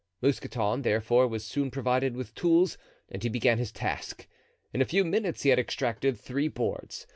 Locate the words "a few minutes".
4.81-5.43